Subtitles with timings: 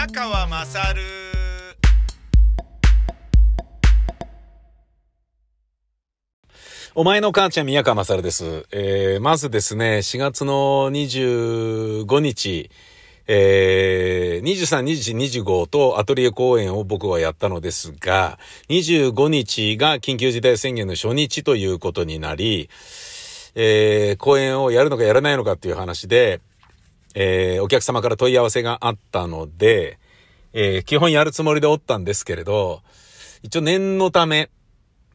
[0.00, 1.02] 宮川まさる
[6.94, 8.66] お前の母ちゃん宮川まさるです。
[8.72, 12.70] えー、まずですね、4月の25日、
[13.26, 18.38] えー、23、24、25とアトリエ公演を僕はやったのですが、
[18.70, 22.70] 25日が緊急事態宣言の初日ということになり、
[23.54, 26.40] えー、公演をやるのかやらないのかっていう話で、
[27.14, 29.98] えー、お客様から問い合わせがあったので、
[30.52, 32.82] えー、基本やるつもりでおったんですけれど、
[33.42, 34.50] 一応念のため、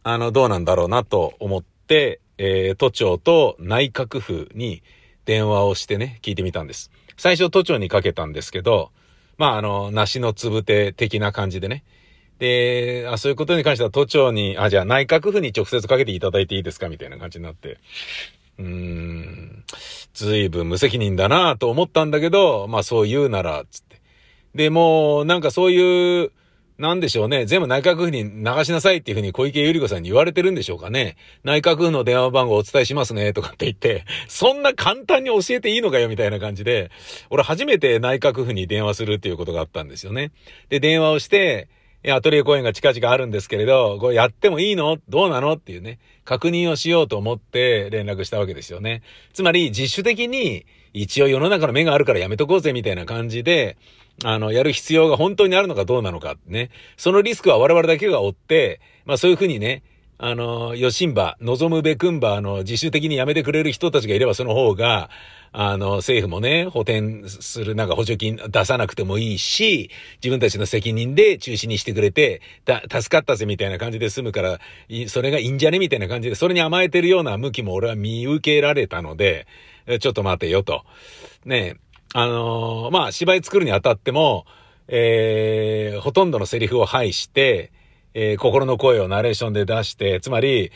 [0.04, 4.84] あの、どうなんだろうなと思って、えー、都庁と内閣府に
[5.26, 6.92] 電話をしてね、聞いてみたんです。
[7.18, 8.92] 最初都庁にかけたんですけど、
[9.38, 11.84] まあ、あの、梨のつぶて的な感じでね。
[12.40, 17.78] で、あ、そういうことに関しては都庁に、あ、じゃあ内閣府に直接かけていただいていいですかみたいな感じになって。
[18.58, 19.64] うーん、
[20.14, 24.02] ずいぶん無責任だなと思ったんだけど、まあそう言うなら、つって。
[24.56, 26.32] で、もう、なんかそういう、
[26.78, 27.46] なんでしょうね。
[27.46, 31.16] 全部内閣府に流しなさいっていうふうに小池百合子さんに言われてるんでしょうかね。
[31.46, 36.92] 内閣府の電話番号お伝えしますね、とかって言って、そんな簡単に教えていいのかよ、みたいな感じで、
[37.30, 40.32] 俺初めて内閣府に電話するっていうことがあったんですよね。
[40.68, 41.70] で、電話をして、
[42.12, 44.98] アトリエ公演が近々あるんですけれど、これやってもいいの？
[45.10, 45.54] どうなの？
[45.54, 49.02] っていうね、確認をしようと思って連絡したわけですよね。
[49.34, 53.78] つまり、自主的に、一応世の中の目があるからやめとこうぜ、みたいな感じで、
[54.24, 56.70] あの、やる必要が本当にあるのかどうなのかね。
[56.96, 59.84] そのリスクは我々だけが負って、まあそういうふうにね、
[60.18, 65.10] あの、ヨシンバ、望むべくんば、あの、自主的にやめてくれる人たちがいればその方が、
[65.52, 69.90] あの、政府もね、補填するなんか補助金出さなくてもいいし、
[70.24, 74.60] 自分たちの責任で中止にしてくれて、だ、助かったぜみたいな感じで済むから、
[75.08, 79.48] それがいいんじゃねみたいな感じで、それに甘えてるような向きも俺は見受けられたので、
[80.00, 80.84] ちょっと待てよと。
[81.44, 81.76] ね
[82.14, 84.46] あのーまあ、芝居作るにあたっても、
[84.88, 87.72] えー、ほとんどのセリフを排して、
[88.16, 90.72] えー心の声をナレーションで出して、つまり、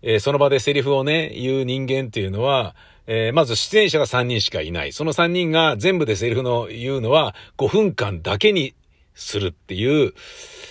[0.00, 2.74] えーその場でセリフをね、言う人間っていうのは、
[3.06, 4.92] えーまず出演者が3人しかいない。
[4.92, 8.74] その3人が全部でセリフの言うのは5分間だけに
[9.14, 10.14] するっていう、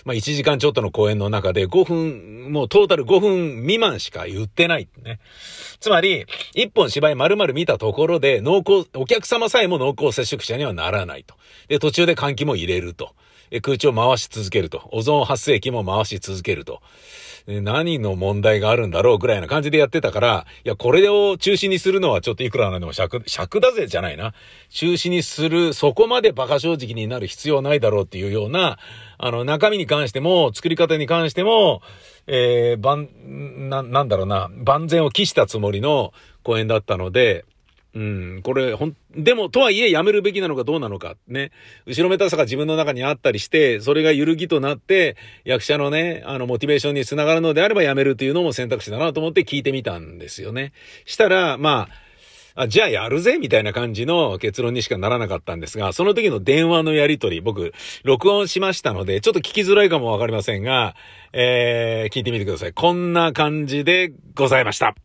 [0.06, 5.20] まあ1時間ちょっとの公演の中で5分、もうトータル5分未満しか言ってないね。
[5.80, 11.36] つまり、1本芝居丸々見たところで濃厚、お客様さえも濃厚接触者にはならないと。
[11.68, 13.14] で、途中で換気も入れると。
[13.62, 14.90] 空調を回し続けると。
[14.92, 16.82] オゾン発生器も回し続けると。
[17.46, 24.34] 何の問題があるんだろうぐらいな感じでやってたから、いや、これを中止にするのはちょっといくらなんでも尺、尺だぜじゃないな。
[24.70, 28.80] 中止にする、そこまで馬鹿正直になる必要ないだろうっていうような、
[29.18, 31.82] あの、中身に関しても、作り方に関しても、
[32.28, 33.10] えー、万、
[33.70, 37.44] な、なんだろうな、万全を期したつもりの公演だったので、
[37.96, 41.52] うん、これ、ほん、でも、とはいえ、やめるべきなのかどうなのか、ね。
[41.86, 45.16] 後ろめたさが自分の中にあったりして、それが揺るぎとなって、
[45.46, 50.74] 役者のね、あの、モチベーションにつながるのであればやめるというのも選択肢だなと思って聞いてみたんですよね。
[51.06, 52.04] したら、まあ、
[52.56, 57.74] あ、じゃあやるぜみたいな感じの結論にしかならなかったんですが、その時の電話のやりとり、僕、
[58.04, 60.96] 録音しましたので、ちょっと聞きづらいかもわかりませんが、
[61.32, 62.74] えー、聞いてみてください。
[62.74, 65.03] こんな感じでございました。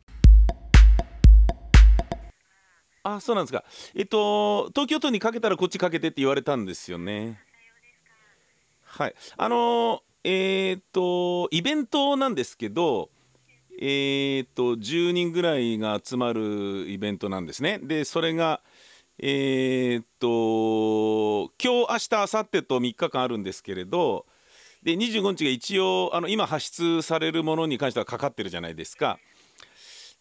[3.03, 3.65] あそうなんですか。
[3.95, 7.41] えっと東京都にかけたらこっちかけてって言われたんですよね。
[8.85, 9.15] はい。
[9.37, 13.11] あのえーっとイベントなんですけど
[13.81, 17.79] えーっと10人ぐらいが集まるイベントなんですね。
[17.83, 18.61] でそれが
[19.19, 24.27] えーっと今日明日明後日と3日間あるんですけれど
[24.83, 29.19] で25日が一応あの今発出されるものに関してはかかってるじゃないですか。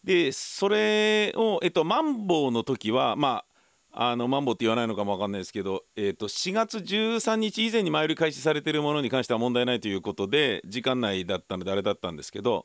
[0.08, 3.44] でそれを、えっと、マンボウの時はま
[3.92, 12.64] ああのマンボウって言わないのかもわかんないですけど、えっと、4月13日以前に前売り開始されているものに関しては問題ないということで時間内だったのであれだったんですけど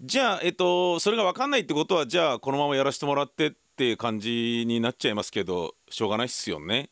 [0.00, 6.88] じゃあ、えっと、それが分かんないってことはじゃあこのままやらせてもらってっていう感じになっちゃいますけどしょうがないっすよね。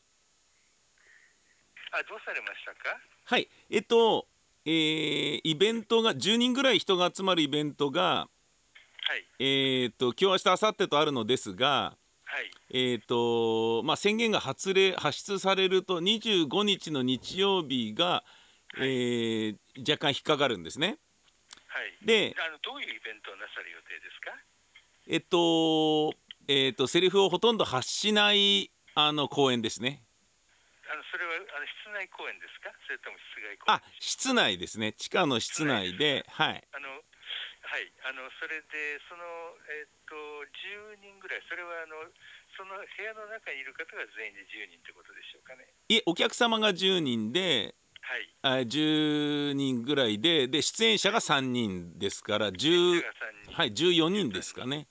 [1.93, 2.97] あ、どうされましたか？
[3.23, 4.27] はいえっと、
[4.65, 8.27] えーイベントが10人ぐらい人が集まるイベントが、
[9.05, 18.23] はい、えー、と今日明日明後日とあるのですが、はい、えーとまあ、宣言が発令発出されると25日の日曜日が、
[18.77, 20.99] えー若干引っかかるんですね。
[21.67, 22.05] はい。
[22.05, 24.31] で、あのどういうイベントをなさる予定ですか？
[25.07, 26.13] えっと
[26.47, 30.03] えー、とセリフをほとんど発しないあの公演ですね。
[30.91, 32.69] あのそれはあの室内公演ですか？
[32.85, 34.93] それとも室外公演あ室内ですね。
[34.93, 36.87] 地下の室内で、はい、あの
[37.73, 39.25] はい、あのそれでその、
[39.65, 42.05] えっと10人ぐらい、それはあの
[42.53, 45.65] その部屋の中にいる方が全員で10人ってことでしょうかね。
[45.89, 47.73] いえお客様が10人で
[48.05, 48.29] はい。
[48.45, 54.85] あ10人ぐらいでで出演者が3人ですから1010が3人、はい14人ですかね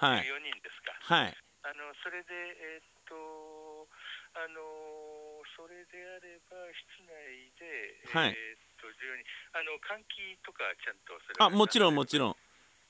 [0.00, 0.96] はい14人ですか。
[1.12, 3.84] はいあのそれで、えーっと、
[4.32, 12.20] あのそれであれば、室内で、はいえーっと、10人、あの換気とかちゃんとそれはあもちろんもちん。
[12.22, 12.36] ろん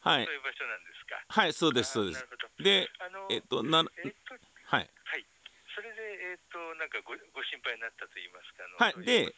[0.01, 1.25] はいそういう場所なんですか。
[1.27, 4.35] はいそうですそうですあなるほどであのえっとなえーっと、
[4.69, 5.27] はいはい。
[5.75, 9.35] それで、えーっと、なんかごご心配になったと言いますか、はいで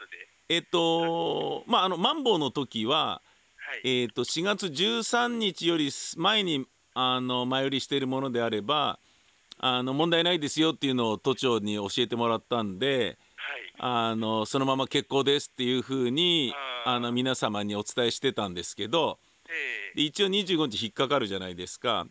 [0.49, 3.23] えっとまああのマンボウの時は
[3.57, 4.03] はい。
[4.03, 8.99] えっと4月13日より前にあの前売りしているものであれば
[9.59, 13.17] あの問題ないですよっていうのを都庁に教えてもらったんではい。
[13.83, 16.53] あのそのまま結構ですっていうふうに
[16.85, 19.19] あーあの皆様にお伝えしてたんですけど
[19.49, 22.07] えで一応25日引っかかるじゃないですか。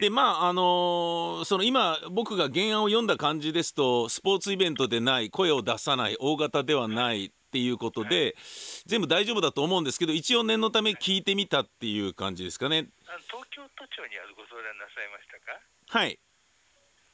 [0.00, 8.36] でまああのその今僕が原案を読んだ感じですとスポーツイベントでない声を出さない大型ではないっていうことで、
[8.84, 12.86] 全部大丈夫だと思うんですけど一応念のため聞いてみたっていう感じですかね。
[13.26, 16.18] 東京都庁にはご相談なさいましたかはい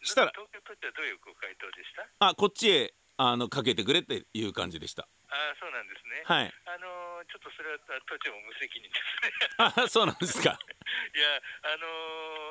[0.03, 2.95] したら東京都庁はどういうご回答でしたあこっちへ
[3.31, 5.07] あのかけてくれっていう感じでした。
[5.31, 6.23] ああ、そうなんですね。
[6.27, 9.31] はいあのーちょっとそれはあ都庁も無責任ですね。
[9.63, 10.59] あそうなんですか。
[11.15, 11.39] いや、
[11.71, 11.87] あの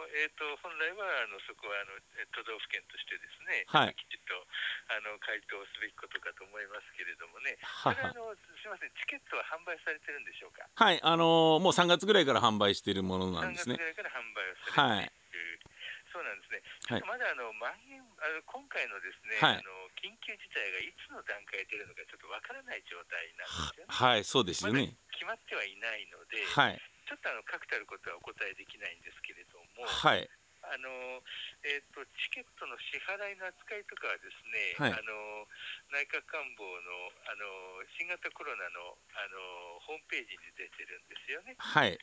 [0.07, 3.63] ーえっ、と、本来は、あの、そこは、あの、え都道府県としてですね。
[3.67, 4.47] はいきちっと、
[4.95, 7.57] あの、回答すべきことかと思いますけれどもね。
[7.61, 10.63] ははそれは、あの、すみません、チケットは販売されてるんでしょうか？
[10.75, 13.85] はいあのもう3月ぐらいから販売しているものなん3月ぐですね。
[13.85, 15.59] らいから販売をさはいれている。
[16.11, 16.61] そうなんですね。
[16.85, 23.91] ちはいょっとまだあの、まん延、あの今回のですね、はいあの、緊急事態がいつの段階で出るのか、ちょっとわからない状態なんですよね。
[23.91, 24.95] はいそうですよね。
[25.15, 26.79] 決まってはいないので、はい
[27.11, 30.23] ちょっとあの確たることはお答えできないんですけれども、はい
[30.63, 30.87] あの
[31.67, 35.43] えー、とチケットの支払いの扱いとかはですね、はいあの
[35.91, 41.59] 内閣官房のあの新型コロナのあのホームページに出てるんですよね。
[41.59, 41.99] はい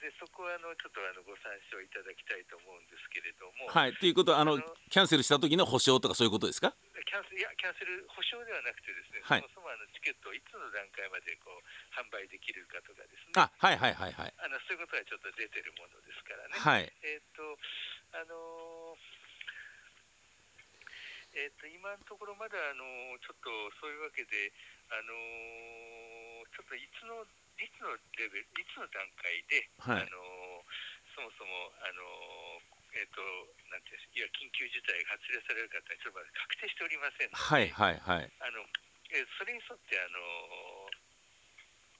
[0.00, 3.92] でそこはあのちょっとあのご参照いただきたいと思うんですけれども、はい。
[4.00, 4.56] ということはあの
[4.88, 6.72] キャンセルした時の保証とかそういうことですか？
[7.04, 9.44] キャンセルいやキャンセル保証ではなくてですね、はい。
[9.44, 11.60] そもそもあのチケットをいつの段階までこう
[11.92, 14.32] 販売できるかとかですね、あはいはいはいはい。
[14.40, 16.56] あのそういうことはちょっと出てるものですからね。
[16.56, 16.88] はい。
[17.04, 17.44] えーっと、
[18.16, 19.20] あのー
[21.30, 24.50] えーっと、今のところまだ、あのーちょっとそういうわけで、
[24.90, 27.22] あのーちょっといつの、
[27.60, 30.02] いつのレベル、いつの段階で、はい。
[30.02, 30.64] あのー
[31.10, 33.20] そもそも、あのーえーっと、
[33.70, 38.30] なんていうんですいや、緊急事態が発令されるかって、ちょっとまだ確定しておりませんので、はいはいはい。
[38.40, 38.62] あの
[39.12, 41.00] えーそれに沿って、あのー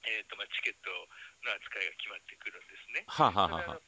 [0.09, 0.89] えーっとまあ、チケット
[1.45, 3.05] の扱いが決まってくるんですね。
[3.07, 3.81] はあはあはあは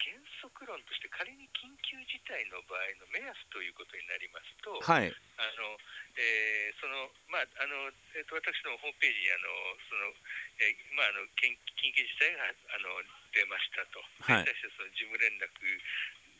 [0.00, 5.12] 原則論として仮に緊急事態の場合の目安ということになりますと、あはい。
[5.12, 5.76] あの
[6.16, 9.52] えーそのまああのえー、と私のホームページにあの
[9.84, 10.10] その、
[10.58, 13.04] えーまあ、あの緊緊急事態があの
[13.36, 14.48] 出ましたと、はい。
[14.48, 15.52] 対してその事務連絡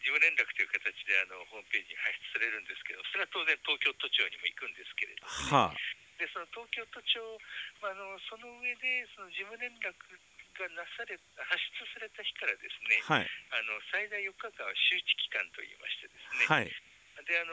[0.01, 5.77] 事務連絡という形であのホームページに発出されるんですけど、それは当然東京都庁にも行くんですけれども、は
[6.17, 7.21] でその東京都庁、
[7.81, 9.93] まあ、あのその上でその事務連絡
[10.61, 13.25] がなされ発出された日からですね、あはい。
[13.25, 16.69] あの最大4日間は周知期間といいましてですね、はい。
[17.25, 17.53] であの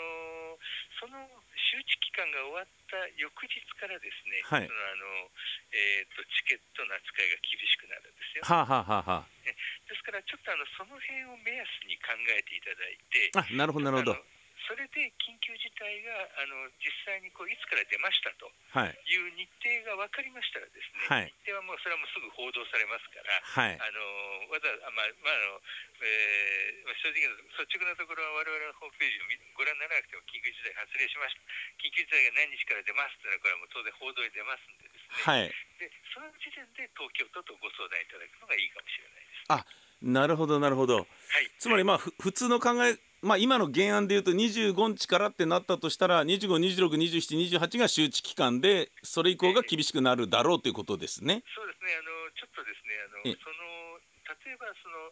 [0.99, 1.23] その
[1.55, 4.67] 周知期間が終わった翌日からですね、はい。
[4.67, 5.31] そのあの
[5.71, 8.43] えー、とチケットの扱いが厳しくなるんですよ。
[8.43, 14.19] はあはあはあはですからちょっとあのその辺を目安に考えていただいて、ああなるほどなるほど
[14.67, 18.91] それで緊急事態があの実際にこういつから出ましたとはい。
[19.07, 21.31] いう日程が分かりましたらですね、はい。
[21.47, 23.79] 日程はもうそれはもうすぐ報道されますから、はい。
[23.79, 25.63] あのわざあまあまああの
[26.03, 31.41] えーまあ正直な率直なところは我々のホームページを見ご覧にならなくても緊急事態発令しました。
[31.79, 35.51] 緊急事態が何日から出ますというのはこれはもう当然報道に出ますんでですね、はい。
[35.79, 39.47] でその時点で東京都とご相談いただくのがいいかもしれないです。
[39.47, 39.63] あ
[39.97, 41.01] なるほどなるほど。
[41.01, 51.41] はい、つまりまあふ普通の考えまあ今の原案でいうと25日からってなったとしたら25262728が周知期間でそれ以降が厳しくなるだろうということですね。
[51.55, 53.97] そうですねあのちょっとですねあのえその
[54.45, 55.09] 例えばその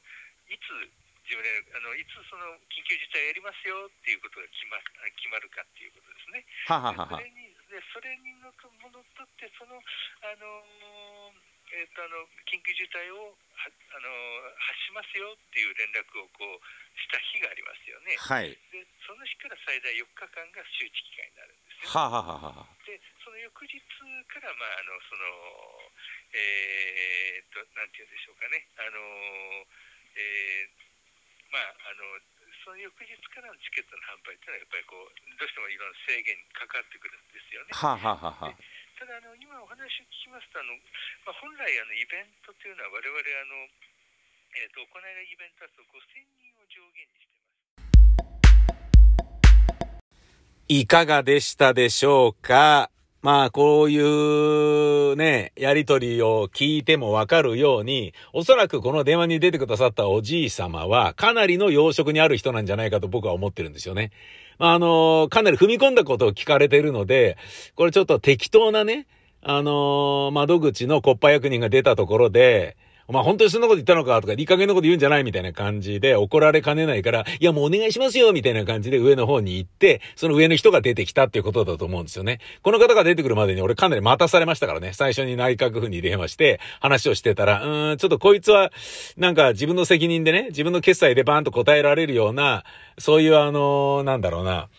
[0.53, 0.69] いつ
[1.25, 4.77] 自分であのいつその緊急事態やりますよっていうことが決ま
[5.17, 6.45] 決まるかっていうことですね。
[6.69, 9.81] ははははそれにでそれにのとものとってその
[10.21, 16.61] あのーえっ、とあの緊急事態をはあのー発しますよっていう連絡をこう
[16.97, 18.15] した日がありますよね。
[18.17, 21.89] はいでその日から最大4日間が周知期間になるんですよ。
[21.89, 23.79] はははははでその翌日
[24.29, 25.25] からまああのその
[26.33, 28.99] えーっとなんて言うんでしょうかねあの
[30.15, 30.85] えー
[31.51, 32.19] まああの
[32.65, 37.69] その翌日からのチケットの販売っていうのはやっぱりこうどうしてもいろんな制限にかかってくるんですよね。
[37.77, 38.57] はあ、はあはあはあ、
[38.95, 40.71] ただあの今お話を聞きますとあの、
[41.27, 43.19] まあ、本来あのイベントというのは我々あ
[43.51, 43.67] の、
[44.55, 47.75] えー、と行えるイベントだと5000人を上限にしてます。
[50.71, 52.89] いかがでしたでしょうか？
[53.25, 64.11] まあ、こういうね、やりとりを聞いてもわかるように、おそらくこの電話に出てくださったおじい様は、かなりの養殖にある人なんじゃないかと僕は思ってるんですよね。
[64.59, 67.35] まあ、あの、かなり踏み込んだことを聞かれてるので、
[67.73, 69.07] これちょっと適当なね、
[69.41, 82.39] あの、窓口のコッパ役人が出たところで、お前本当にそんなこと言ったのかとか、いい加減なこと言うんじゃないみたいな感じで怒られかねないから、いやもうお願いしますよみたいな感じで上の方に行って、その上の人が出てきたっていうことだと思うんですよね。
[82.63, 84.93] この方が出てくるまでに俺かなり待たされましたからね。
[84.93, 88.71] 最初に内閣府に電話して話をしてたら、うーん、ちょっとこいつは
[89.17, 92.63] なんか自分の責任でね、自分の決済でバーンと答えられるような、
[92.97, 94.69] そういうあのー、なんだろうな、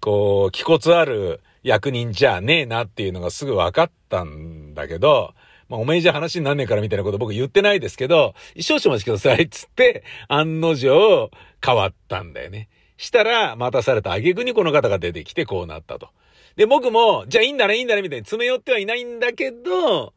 [0.00, 5.34] こう、気骨ある役人じゃねえなっていうのがすぐ分かったんだけど、
[5.68, 11.30] まあ、おめえじゃ話になんねえからみたいなこと僕言ってないですけど、一少々お待ちくださいつって、案の定
[11.64, 12.68] 変わったんだよね。
[12.96, 16.08] したら、待たされた挙句にこの方が出てきてこうなったと。
[16.56, 20.12] で、僕も、じゃあいいんだね、いいんだね、みたいに詰め寄ってはいないんだけど、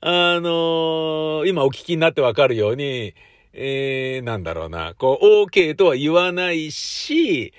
[0.00, 3.14] あのー、今お聞きになってわかるように、
[3.52, 7.52] えー、なんだろうな、こう、OK とは言わないし、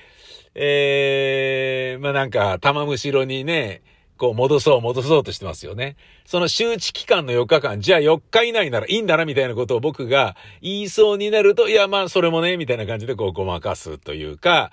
[0.56, 3.82] えー、まあ、なんか、玉むしろにね、
[4.17, 5.96] こう戻そう戻そうとしてますよね。
[6.25, 14.72] その周知期間の4日間、じゃあ4日以内ならいいんだなみたいなことを僕が言いそうになると、いやまあそれもね、みたいな感じでこうごまかすというか、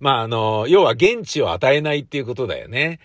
[0.00, 3.00] まああの、要は現地を与えないっていうことだよね。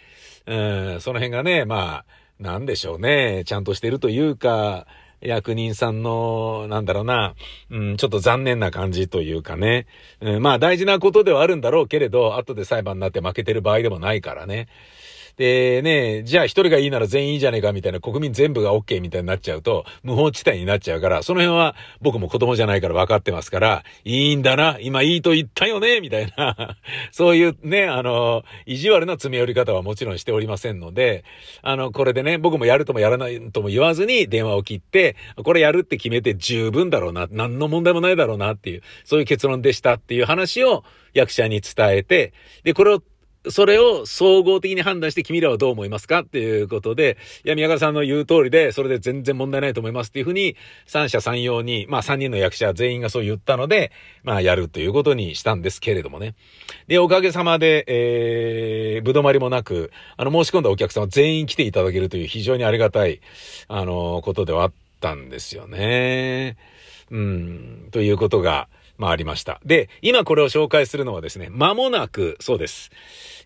[0.47, 2.05] うん、その辺がね、まあ、
[2.39, 3.43] なんでしょうね。
[3.45, 4.87] ちゃんとしてるというか、
[5.19, 7.33] 役人さんの、なんだろうな、
[7.71, 9.87] うん、ちょっと残念な感じというかね。
[10.21, 14.67] うん、まあ大事なことではあるんだろうけれど、後で裁判になって負けてる場合でもないからね。
[15.37, 26.77] でね、じゃあ一人がいいなら全員いいじゃねえかみたいな国民全部が OK みたいになっちゃうと、無法地帯になっちゃうから、その辺は僕も子供じゃないから分かってますから、いいんだな、今いいと言ったよね、みたいな、
[27.13, 31.23] そういうね、あの、意地悪な詰め寄り方はもちろんしておりませんので、
[31.61, 43.03] あの、これでね、僕もやるともやらないとも言わずに電話を切って、これやるって決めて十分だろうな、何の問題もないだろうなっていう、そういう結論でしたっていう話を役者に伝えて、で、これを
[43.51, 53.91] それを総合的に判断して君らはどう思いますかっていうことで、いや、宮川さんの言う通りで、それで全然問題ないと思いますっていうふうに、三者三様に、まあ三人の役者全員がそう言ったので、
[54.23, 56.35] まあやるということにしたんですけれどもね。
[56.87, 63.21] で、おかげさまで、えー、ぶどまりもなく、あの、申し込んだお客様全員来ていただけるという非常にありがたい、
[63.67, 66.57] あの、ことではあったんですよね。
[67.09, 69.59] うん、ということが、まあありました。
[69.65, 72.91] で、今これを紹介するのはですね、間もなく、そうです。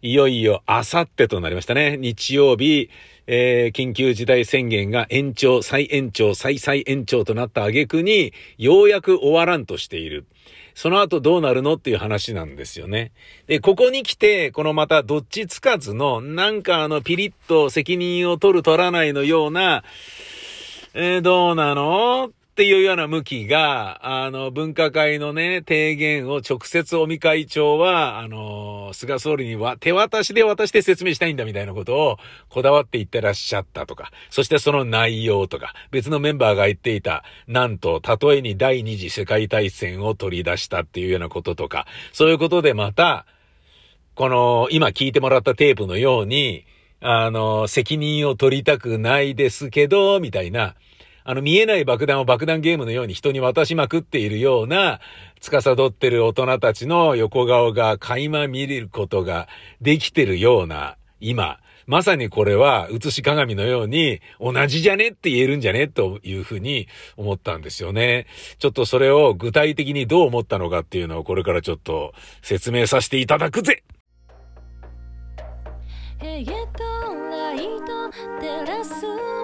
[0.01, 1.97] いよいよあさってとなりましたね。
[1.97, 2.89] 日曜日、
[3.27, 10.25] えー、緊急事態宣言が延長、再延長、再再延長となった挙句に、ようやく終わらんとしている。
[10.73, 13.11] その後どうなるのっていう話なんですよね。
[13.47, 19.83] で、ここに来て、このまたどっちつかずの、なんかあのピリッと責任を取る取らないのような、
[20.93, 22.31] えー、どうなの
[22.61, 32.17] っていうような向きが、あの、分科会のね、提言を直接尾身会長は、あの、菅総理には手渡しで渡して説明したいんだみたいなことを
[32.49, 43.25] こだわって言ってらっしゃったとか、そしてその内容とか、別のメンバーが言っていた、なんと、例えに第二次世界大戦を取り出したっていうようなこととか、そういうことでまた、
[44.13, 46.65] この、今聞いてもらったテープのように、
[46.99, 50.75] あの、責任を取りたくないですけど、みたいな、
[51.23, 54.99] あの見えない爆弾を爆弾ゲームのように人に渡しまくっているような、
[55.39, 59.47] 司ってる大人たちの横顔が垣間見れることが
[59.81, 66.87] できてるような、今、まさにこれは映し鏡のように同じじゃねって言えるんじゃねというふうに
[67.17, 68.27] 思ったんですよね。
[68.59, 73.83] ちょっとそれを具体的にどう思ったのかっていうのをこれからちょっと説明させていただくぜ
[76.23, 76.83] へと
[77.29, 78.09] ライト
[78.39, 79.40] 照らす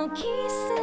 [0.00, 0.79] そっと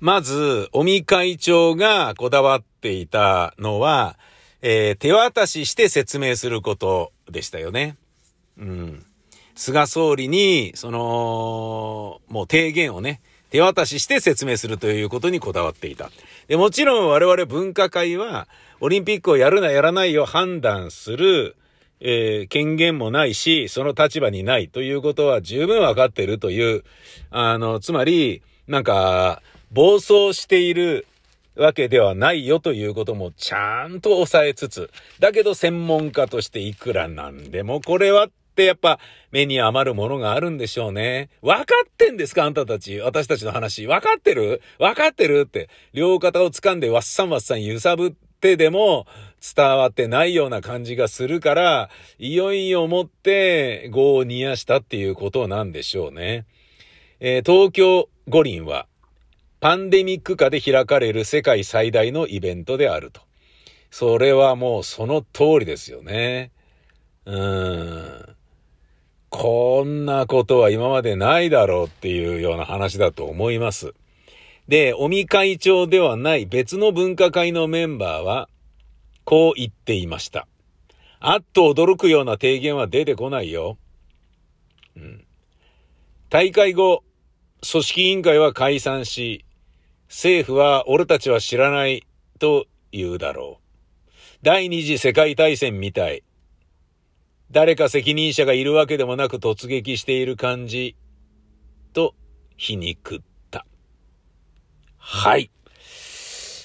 [0.00, 4.18] まず、尾身会長がこだわっていたのは、
[4.62, 7.96] えー、手渡しして説明することでしたよね。
[8.58, 9.06] うん。
[9.54, 13.20] 菅総理に、その、もう提言をね、
[13.50, 16.10] 手渡しして説明するということにこだわっていた。
[16.48, 18.48] で、もちろん我々分科会は、
[18.80, 21.56] オリンピックをやるなやらないを判断する、
[22.00, 26.84] えー、権限もないし、その立場にないということは十分わかってるという、
[27.30, 31.06] あの、つまり、なんか、暴走している
[31.54, 38.98] わけではないよということもちゃんと抑えつつ、だけど専門家としていくらなんでもこれはってやっぱ
[39.30, 41.30] 目に余るものがあるんでしょうね。
[41.40, 43.00] 分かってんですかあんたたち。
[43.00, 43.86] 私たちの話。
[43.86, 44.60] 分かってる？
[44.78, 45.70] 分かってるって。
[45.94, 49.06] 両肩を掴んでわっさんわっさん揺さぶってでも
[49.56, 51.88] 伝わってないような感じがするから、
[52.18, 56.44] いよいよもって業を煮やしたっていうことなんでしょうね。
[57.20, 58.86] えー、東京五輪は
[59.62, 63.20] パンデミック下で開かれる世界最大のイベントであると。
[63.92, 66.50] それはもうその通りですよね。
[67.26, 68.36] うーん。
[69.28, 73.94] こんなことは今までないだろうっていうような話だと思います。
[74.66, 78.48] で、尾身会長ではない別の分科会のメンバーは、
[79.22, 80.48] こう言っていました。
[81.20, 83.78] あっと驚くような提言は出てこないよ。
[84.96, 85.24] うん。
[86.30, 87.04] 大会後、
[87.70, 89.44] 組織委員会は解散し、
[90.12, 92.06] 政府は俺たちは知らない
[92.38, 93.60] と言うだろ
[94.06, 94.12] う。
[94.42, 96.22] 第二次世界大戦みたい。
[97.50, 100.96] 誰か責任者がいるわけでもなく突撃している感じ、
[101.94, 102.14] と
[102.58, 103.64] 皮肉った。
[104.98, 105.50] はい。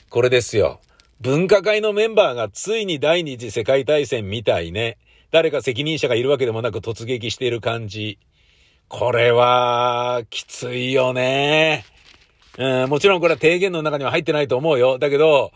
[0.10, 0.82] これですよ。
[1.22, 4.98] 分科会のメンバーがついに第二次世界大戦みたいね。
[5.32, 8.20] 誰か責任者がいるわけでもなく突撃している感じ。
[8.90, 11.86] これは、きついよね。
[12.58, 14.98] うん、もちろんこれは提言の中には入ってないと思うよ。
[14.98, 15.52] だけど、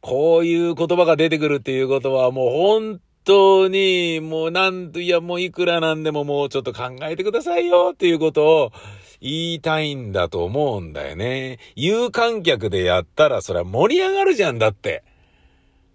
[0.00, 8.72] こういう言葉が出てくるっていうことはもう本当に、もうなんと、いやもういくらなんでももうちょっと考えてくださいよっていうことを
[9.20, 11.58] 言いたいんだと思うんだよね。
[11.74, 15.02] 有観客でやったらそれは盛り上がるじゃんだって。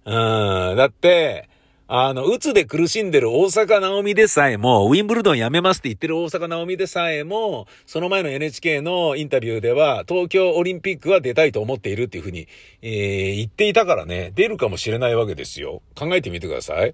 [0.05, 0.75] うん。
[0.75, 1.47] だって、
[1.93, 12.47] あの、うつで苦しんでる大阪直美でさえも、ウィンブルドンやめますって言ってる大阪直美でさえも、その前の NHK のインタビューでは、東京オリンピックは出たいと思っているっていうふうに、
[12.81, 15.81] えー、言っていたからね、出るかもしれないわけですよ。
[15.93, 16.93] 考えてみてください。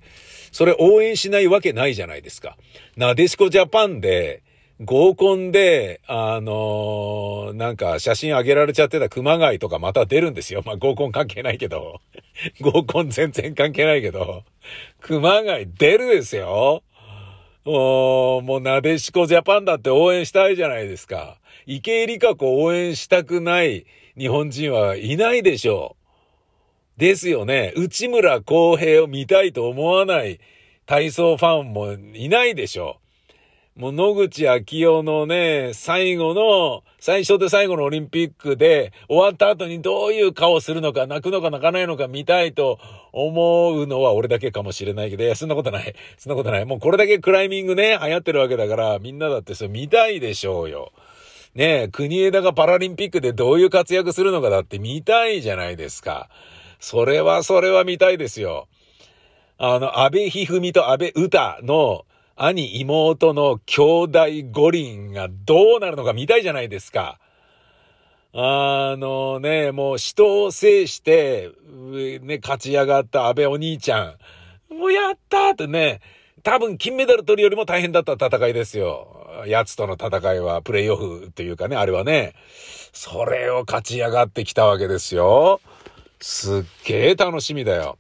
[0.52, 2.58] それ応援しないわけないじゃないですか。
[2.96, 4.42] なでしこジャパンで、
[4.80, 10.62] 合コンで、あのー、なんか写真上げられちゃってた熊谷とかまた出るんですよ。
[10.64, 12.00] まあ合コン関係ないけど。
[12.62, 14.44] 合コン全然関係ないけど。
[15.02, 16.84] 熊谷出るですよ。
[17.66, 21.40] もう、もうなでしこジャパンだって応援したいじゃないですか。
[21.66, 25.96] 池江璃花子応援したくない日本人はいないでしょ
[26.98, 27.00] う。
[27.00, 27.74] ですよね。
[27.76, 30.40] 内村航平を見たいと思わない
[30.86, 33.07] 体操ファンもいないでしょう。
[33.78, 42.80] もう野口昭夫のね、最後の、最初で最後のオリンピックで終わった後にどういう顔するのか、泣くのか泣かないのか見たいと
[43.12, 45.94] 思うのは俺だけかもしれないけど、いや、そんなことない。
[46.18, 46.66] そんなことない。
[46.66, 50.92] もうこれだけクライミングね、流行ってるわけだから、みんなだってそれ見たいでしょうよ。
[51.54, 56.30] ねえ、国枝がパラリンピックでどういう活躍するのかだって見たいじゃないですか。
[56.80, 58.68] それはそれは見たいですよ。
[59.60, 62.06] あの、安倍ひふみと安倍歌の
[62.38, 64.20] 兄妹の兄弟
[64.52, 67.20] 五輪がどうなるのか見たいじゃないですか。
[68.32, 71.50] あのね、もう死闘を制して、
[72.22, 74.16] ね、勝ち上がった安倍お兄ちゃ
[74.70, 74.74] ん。
[74.74, 76.02] もうやったってね、
[76.44, 79.44] 多分金メダル取るよりも大変だった戦いですよ。
[79.48, 82.36] 奴との戦いは、プレイオフというかね、あれはね。
[82.94, 85.60] それを勝ち上がってきたわけですよ。
[86.20, 87.98] すっげえ楽しみだよ。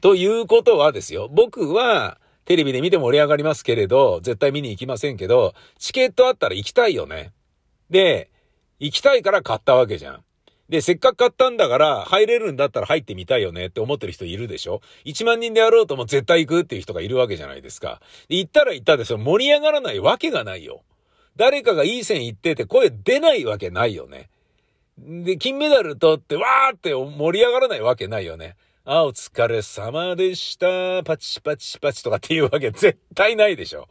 [0.00, 7.32] ということはですよ、僕は、テレビで見て盛り上がりますけれど、絶対見に行きませんけど、チケットあったら行きたいよね。
[7.90, 8.30] で、
[8.78, 10.24] 行きたいから買ったわけじゃん。
[10.68, 18.00] で、せっかく買ったんだから、入れるんだったら入ってみたいよねって思ってる人いるでしょ ?1 万人でやろうとも絶対行くっていう人がいるわけじゃないですか。
[18.28, 20.82] で、行ったら行ったでしょ盛り上がらないわけがないよ。
[21.36, 24.30] 誰かがいい線行ってて声出ないわけないよね。
[24.98, 28.56] で、金メダル取ってわーって盛り上がらないわけないよね。
[28.84, 31.02] あ、お疲れ様でした。
[31.04, 33.88] パチパチパチとかっていうわけ絶対ないでしょ。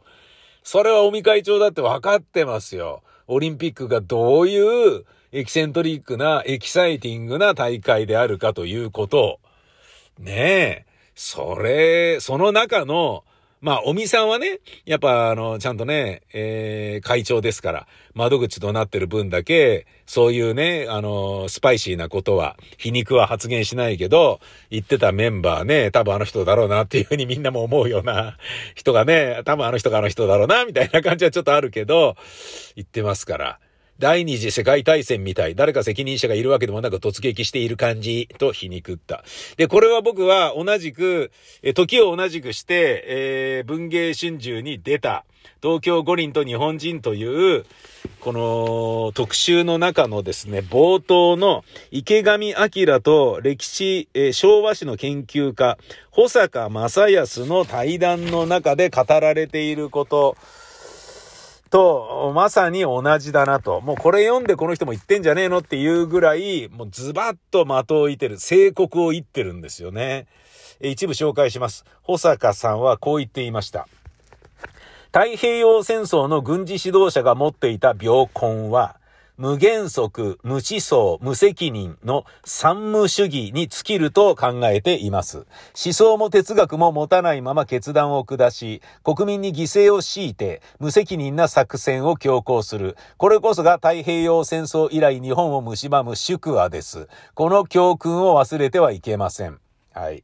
[0.64, 3.04] それは尾身会長だって分かってますよ。
[3.28, 9.40] オリンピックがどういうエキセントリックな、エキサイティングな大会であるかということを。
[10.18, 10.86] ねえ。
[11.14, 13.22] それ、その中の、
[13.60, 28.38] まあ、尾身さんはね、やっぱあの、ちゃんとね、えー、会長ですから、窓口となってる分だけ、そういうね、あの、スパイシーなことは、皮肉は発言しないけど、言ってたメンバーね、多分あの人だろうなっていうふうに みんなも思うような
[28.74, 32.16] 人がね、多分あの人があの人だろうな、みたいな感じはちょっとあるけど、
[32.76, 33.58] 言ってますから。
[34.00, 39.22] 第二次世界大戦みたい、誰か責任者がいるわけでもなく突撃している感じと皮肉った。
[39.58, 41.30] で、これは僕は同じく、
[41.74, 45.26] 時を同じくして、えー、文芸春秋に出た、
[45.62, 47.66] 東京五輪と日本人という、
[48.20, 55.76] この特集の中のですね、冒頭の池上彰と歴史、えー、昭和史の研究家、
[56.10, 60.38] 保坂正康の対談の中で語られていること、
[61.70, 63.80] と、まさに同じだなと。
[63.80, 70.26] もうこれ読んでこの人も言ってんじゃねえのっていうぐらい、もうズバッと的を射てる、聖国を言ってるんですよね。
[70.82, 71.84] 一部紹介します。
[72.02, 73.86] 保坂さんはこう言っていました。
[75.12, 78.99] 太平洋戦争の軍事指導者が持っていた病根は、
[79.40, 85.46] 無原則、無思想、無責任の三無主義に尽きると考えています。
[85.82, 92.98] 思想も哲学も持たないまま決断を下し、国民に犠牲を強いて、無責任な作戦を強行する。
[93.16, 97.08] これこそが太平洋戦争以来日本を蝕む宿話です。
[97.32, 99.58] この教訓を忘れてはいけません。
[99.94, 100.22] はい。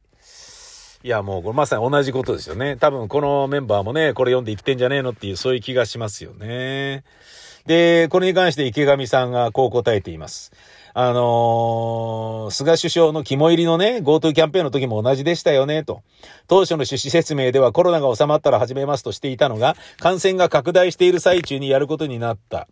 [1.01, 2.77] いや、もうこれまさに同じことですよね。
[2.77, 7.03] 多分このメンバーもね、これ読んで言ってんじゃねえのっていう、そういう気がしますよね。
[7.67, 10.53] で、これに関して池上さんがこう答えています。
[10.93, 16.01] あのー、菅首相の肝入りのね、GoTo キャンペーンの時も同じでしたよね、と。
[16.47, 22.69] 当初の趣旨説明ではコロナが収まったら始めますとしていたのが、感染が拡大している最中にやることになった。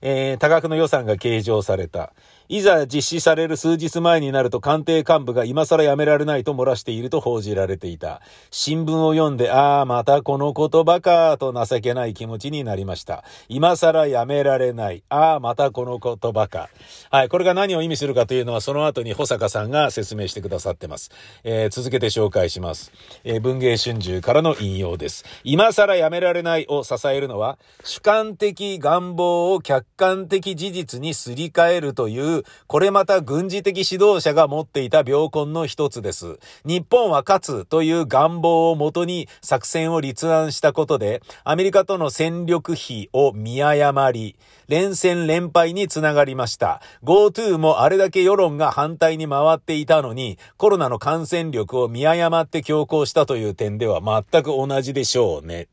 [0.00, 2.12] えー、多額の予算が計上された。
[2.48, 8.20] いざ実施される数日前になると官邸幹部が今更やめられないと漏らしていると報じられていた。
[8.50, 13.24] 新聞を読んで、ああ、またこの言葉か、と情けない気持ちになりました。
[13.48, 15.02] 今更やめられない。
[15.08, 16.68] ああ、またこの言葉か。
[17.10, 21.10] はい、これが何を意味するかというのは、その後に保坂さんが説明してくださってます。
[21.44, 22.92] えー、続けて紹介します。
[23.24, 25.24] えー、文芸春秋からの引用です。
[25.44, 32.33] 今更やめられないを支えるのは、主観的願望を客観的事実にすり替えるという
[32.66, 36.38] これまた軍事的指導者が持っていた病根の一つです。
[36.64, 44.36] 日本は勝つという願望をもとに作戦を立案したことで、アメリカとの戦力費を見誤り、
[44.68, 46.80] 連戦連敗につながりました。
[47.04, 55.68] GoTo もあれだけ世論が反対に回っていたのに、コロナの感染力を見誤って強行したという点では全く同じでしょうね。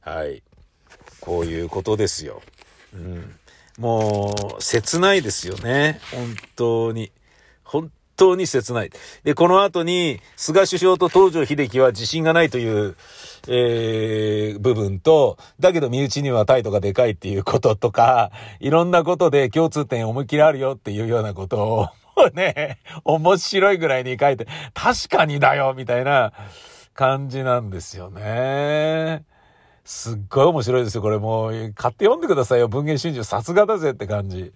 [0.00, 0.42] はい。
[1.20, 2.42] こういうことですよ。
[2.94, 3.34] うん。
[3.78, 6.00] もう、切ないですよね。
[6.12, 7.12] 本当に。
[7.62, 8.90] 本当に切ない。
[9.24, 12.96] で、この後に、菅首相と東条秀樹は自信がないという、
[13.48, 21.88] えー、部分と、だけど身内には態度がでかいっていうこととか、いろんなことで共通点思いっきりあるよっていうようなことを、
[22.32, 26.32] ね、面白いぐらいに書いて、確かにだよみたいな
[26.94, 29.24] 感じなんですよね。
[29.86, 31.02] すっごい面白いですよ。
[31.02, 32.66] これもう、買って読んでくださいよ。
[32.66, 34.52] 文芸春秋さすがだぜって感じ。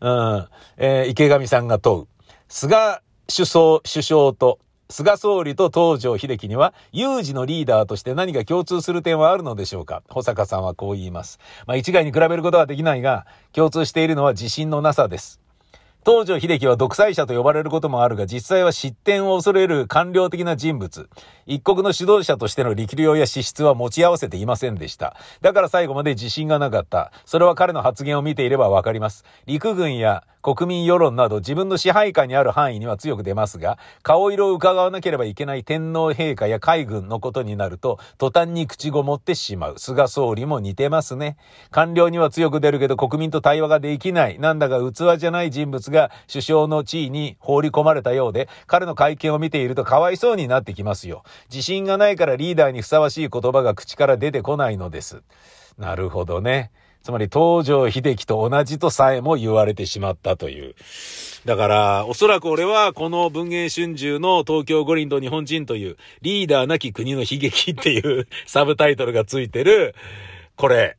[0.00, 0.48] うん。
[0.76, 2.06] えー、池上さんが問う。
[2.48, 3.00] 菅
[3.34, 4.58] 首相、首相と、
[4.90, 10.02] 菅総理と東条秀樹には、有事のリーダーとして何か共通する点はあるのでしょうか？
[10.08, 11.38] 保坂さんはこう言います。
[11.66, 15.40] まあ、一概に比べることはできないが、共通しているのは自信のなさです。
[16.08, 21.10] 東条秀樹は独裁者と呼ばれることもあるが、実際は失点を恐れる官僚的な人物。
[21.44, 25.16] 一国の指導者としての力量や資質は持ち合わせていませんでした。
[25.42, 27.12] だから最後まで自信がなかった。
[27.26, 29.26] それは彼の発言を見ていればわかります。
[29.44, 39.78] 陸軍や国民世論など自分の支配下にある範囲には強く出ますが、顔色を伺わなければいけない天皇陛下や海軍のことになると、途端に口ごもってしまう。
[39.78, 41.36] 菅総理も似てますね。
[41.70, 44.38] 官僚には強く出るけど国民と対話ができない。
[44.38, 51.24] なんだか器じゃない人物がが首相の地位に放り込まれたようで、彼の会見を見ているとかわいそうになってきますよ。
[51.50, 55.22] 自信がないからリーダーにふさわしい言葉が口から出てこないのです。
[55.76, 56.70] なるほどね。
[57.02, 60.74] つまり東条秀樹と同じとさえも言われてしまったという。
[61.44, 69.94] だから、おそらく俺はこの文芸春秋の東京五輪と日本人というリーダーなき国の悲劇っていう サブタイトルがついてる、
[70.56, 70.96] これ。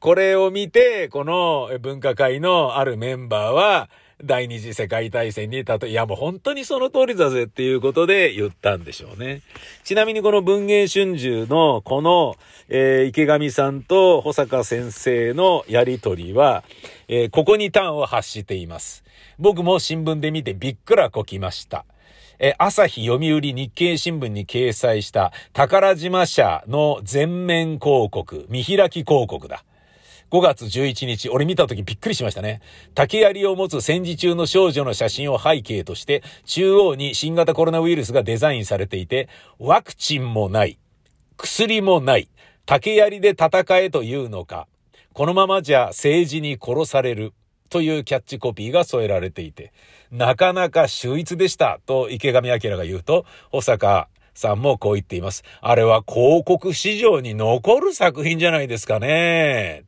[0.00, 3.90] これを見て、この文化会のあるメンバーは、
[4.24, 9.42] 第二次世界大戦に、たと、いやもう本当にその通りだぜっていうことで言ったんでしょうね。
[9.84, 12.36] ちなみにこの文芸春秋のこの、
[12.68, 16.62] えー、池上さんと保坂先生のやりとりは、
[17.08, 19.04] えー、ここに端を発しています。
[19.38, 21.84] 僕も新聞で見てびっくらこきました。
[22.38, 29.64] え朝日読売日経新聞に掲載した宝島社の全面広告、見開き広告だ。
[30.32, 32.62] 5月11日、俺見た時びっくりしましたね。
[32.94, 40.78] 竹槍を持つ戦時中の少女の写真を背景として、中央に新型コロナウイルスがデザインされていて、ワクチンもない、
[41.36, 42.30] 薬もない、
[42.64, 44.68] 竹槍で戦えというのか、
[45.12, 47.34] このままじゃ政治に殺される。
[47.68, 49.72] というキャッチコピーが添えられていて、
[50.10, 55.42] なかなか秀逸でしたと池上彰が言うと、保坂さんもこう言っています。
[55.62, 59.84] あれは広告市場に残る作品じゃないですかね。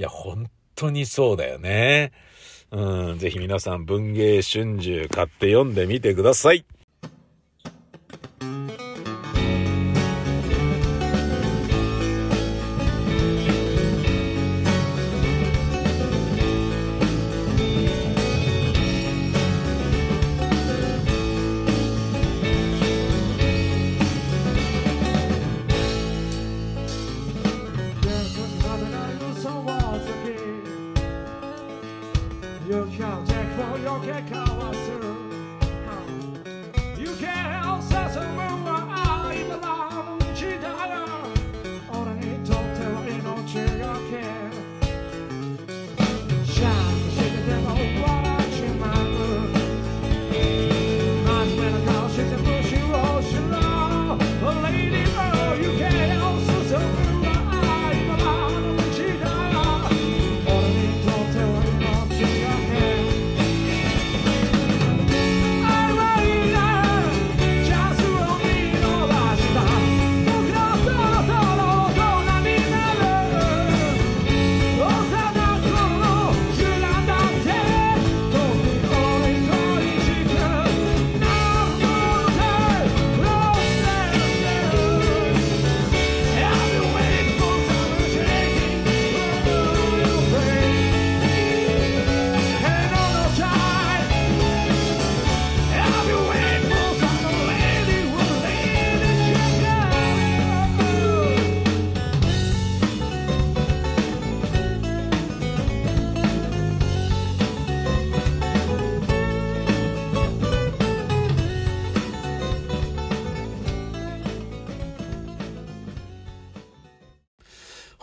[0.00, 2.12] いや、本当にそうだよね。
[2.70, 6.64] うん、ぜひ皆さん文芸春秋買って読んでみてください。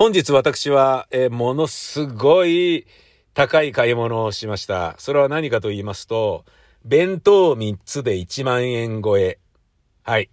[0.08, 2.88] 本日私は、えー、ものすごい
[3.34, 4.96] 高い買い物をしました。
[5.00, 6.46] それは何かと言いますと、
[6.86, 9.38] 弁当3つで1万円超え。
[10.04, 10.30] はい。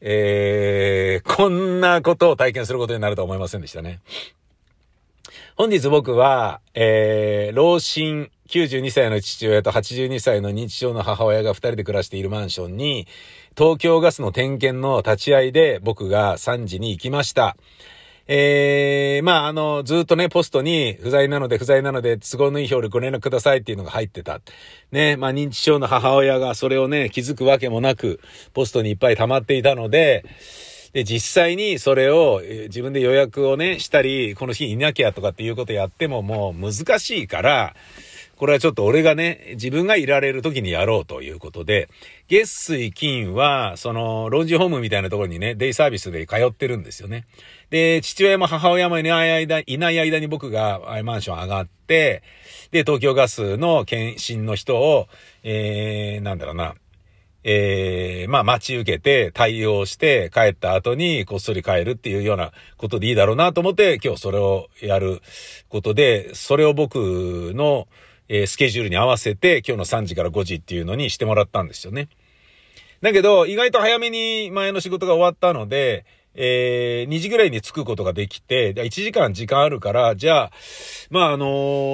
[0.00, 3.98] えー、こんなことを体験することになるとは思いませんでしたね。
[5.56, 13.08] 本日僕は、えー、老人92歳の父親と82歳の認知症の母親が2人で暮らしているマンションに、
[13.58, 17.56] 東京ガスの点検の立ち会いで僕が3時に行きました。
[18.28, 24.40] えー、まあ、あの、ずっとね、ポストに不在なので不在なので都合のいい表でご連絡くださいっていうのが入ってた。
[24.90, 28.20] ね、まあ、認知症の母親がそれをね、気づくわけもなく、
[28.52, 30.24] ポストにいっぱい溜まっていたので、
[30.92, 37.76] で、実際にそれを自分で予約をね、したり、この日いなきゃとかっていうことやってももう難しいから、
[38.36, 41.88] これはちょっと俺がね、自分がいられる時にやろうということで、
[42.28, 47.24] 月水金は、その、老人ホームみたいなところにね、デイサービスで通ってるんですよね。
[47.70, 52.22] で、父親も母親もいない間、いない間に僕がマンション上がって、
[52.70, 55.08] で、東京ガスの検診の人を、
[55.42, 56.74] えー、なんだろうな、
[57.48, 65.22] えー、まあ待ち受けて対応して帰った後にこっそり帰るっていうようなことでいいだろうなと思って今日それをやる
[65.68, 67.86] ことで、それを僕の、
[68.28, 72.08] え、スケジュールに合わせて今日の3時から5時っていうのにしてもらったんですよね。
[73.00, 80.50] だけど、意外と早めに前の仕事が終わったので、えー、2時ぐらいに着くことができて、1時間時間あるから、じゃあ、
[81.10, 81.46] まあ、あの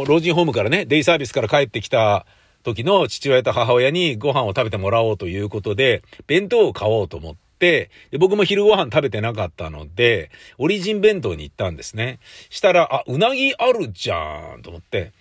[0.02, 2.26] ー、老人ホームからね、デイサービスから帰ってきた
[2.62, 12.18] 時の父親と母親にご飯を食べてもらおうということで、弁当を買おうと思って、で僕も昼ご飯食べてなかったので、オリジン弁当に行ったんですね。
[12.50, 15.12] したら、あ、うなぎあるじゃんと思って、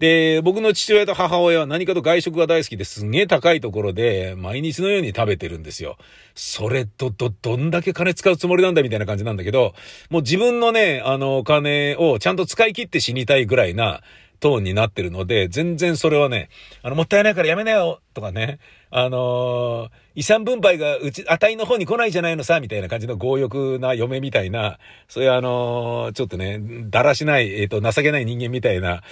[0.00, 5.98] で、僕の父親と母親は何かと外食が大好きですんげえ高いところで毎日のように食べてるんですよ。
[6.34, 9.74] それとど、どんだけ金使うつもりなんだみたいな感じなんだけど、
[10.08, 14.00] もう自分のね、あの、お金をちゃんと使い切って死にたいぐらいな
[14.40, 16.48] トーンになってるので、全然それはね、
[16.82, 18.58] あの、もったいないからやめなよとかね、
[18.90, 29.02] あのー、遺産分配がうち、値の方に来ないじゃないのさ、みたいな感じの強欲な嫁みたいな、そういうあのー、ちょっとね、だらしない、えっ、ー、と、情けない人間みたいな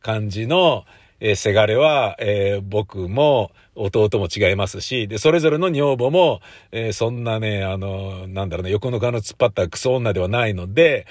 [0.00, 0.84] 感じの、
[1.20, 6.40] えー、せがれは、えー、僕も弟も違いますし、で、それぞれの女房も、
[6.72, 11.06] えー、そんなね、あの、なんだろうね、横の顔の突っ張ったクソ女ではないので、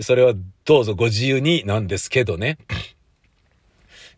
[0.00, 2.58] それはどうぞご自由になんですけどね。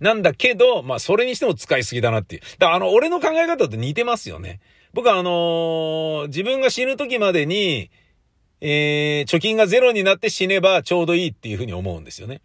[0.03, 2.43] なんだけど、まあ、それにしても使いすぎだなっていう。
[2.59, 4.61] だからあの、俺の考え方と似てますよね。
[4.93, 7.91] 僕はあのー、自分が死ぬ時までに、
[8.61, 12.43] えー、貯金がゼロになって死ねばちょうどいいっていうふうに思うんですよね。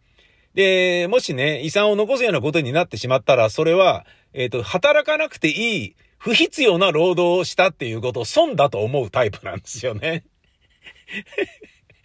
[0.54, 10.26] で、もしね、遺産を残すようなことになってしまったら、それは、えっ、ー、と、働かなくていい、不必要な労働をしたっていうことを損だと思うタイプなんですよね。